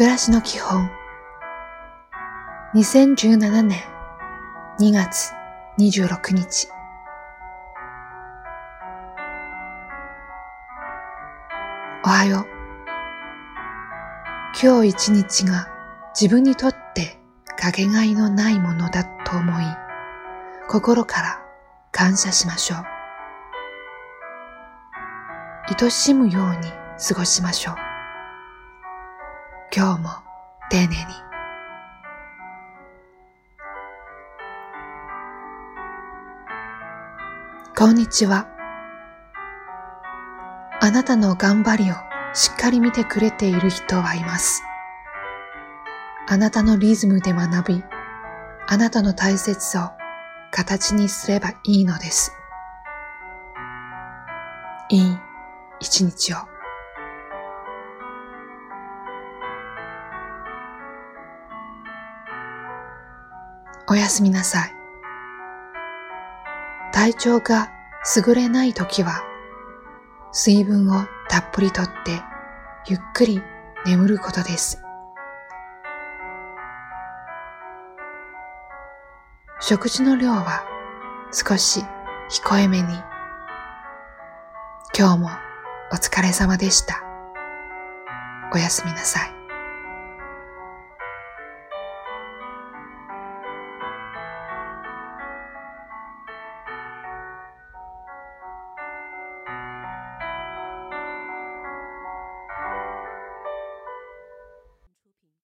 [0.00, 0.88] 暮らしの基本。
[2.74, 3.78] 2017年
[4.80, 5.34] 2月
[5.78, 6.68] 26日。
[12.02, 12.46] おはよう。
[14.58, 15.68] 今日一日が
[16.18, 17.18] 自分にとって
[17.58, 19.64] かけがえのないものだと思い
[20.66, 21.42] 心から
[21.92, 22.84] 感謝しましょう。
[25.78, 26.70] 愛しむように
[27.06, 27.89] 過ごしましょう。
[29.72, 30.10] 今日も
[30.68, 30.96] 丁寧に
[37.76, 38.48] こんにちは。
[40.80, 41.94] あなたの頑張りを
[42.34, 44.64] しっかり見てくれている人はいます。
[46.26, 47.84] あなたのリズムで学び、
[48.66, 50.00] あなたの大切さを
[50.50, 52.32] 形にすればいいのです。
[54.88, 55.18] いい
[55.78, 56.49] 一日を。
[63.90, 64.72] おやすみなさい。
[66.92, 67.72] 体調が
[68.16, 69.24] 優れないときは、
[70.30, 72.22] 水分をたっぷりとって、
[72.86, 73.42] ゆっくり
[73.84, 74.80] 眠ることです。
[79.60, 80.64] 食事の量は
[81.32, 81.80] 少し
[82.30, 82.94] 控えめに。
[84.96, 85.30] 今日も
[85.90, 87.02] お疲れ様でした。
[88.54, 89.39] おやすみなさい。